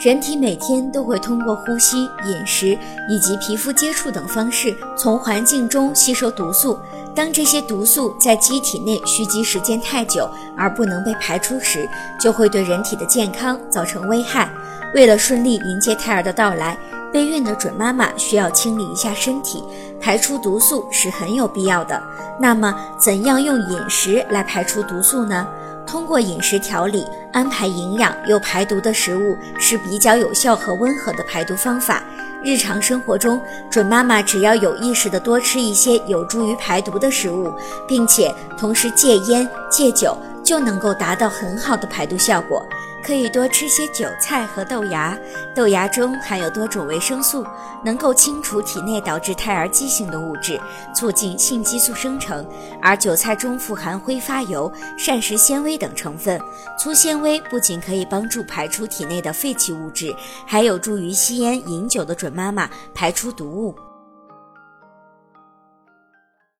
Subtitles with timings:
[0.00, 2.68] 人体每天都会通过呼吸、饮食
[3.06, 6.78] 以及皮肤接触等方式从环境中吸收毒素。
[7.14, 10.26] 当这些毒素在机体内蓄积时间太久
[10.56, 11.86] 而不能被排出时，
[12.18, 14.50] 就会对人体的健康造成危害。
[14.94, 16.78] 为了顺利迎接胎儿的到来，
[17.12, 19.62] 备孕的准妈妈需要清理一下身体，
[20.00, 22.02] 排出毒素是很有必要的。
[22.38, 25.46] 那么，怎样用饮食来排出毒素呢？
[25.90, 32.00] 通过饮食调理，安排营养又排毒的食物是比较有效和温和的排毒方法。
[32.44, 37.52] 日常生活中，准妈妈只要有意识的多吃一些有助于排毒的食物，
[37.88, 42.64] 并且同时戒烟戒酒，就能够达到很好的排毒效果。
[43.02, 45.18] 可以多吃些韭菜和豆芽，
[45.54, 47.44] 豆芽中含有多种维生素，
[47.84, 50.60] 能够清除体内导致胎儿畸形的物质，
[50.94, 52.46] 促进性激素生成。
[52.80, 56.40] 而韭菜中富含挥发油、膳食纤维等成分，
[56.78, 60.14] 粗纤维不仅可以帮助排出体内的废弃物质，
[60.46, 63.74] 还有助于吸烟饮酒的准妈妈排出毒物。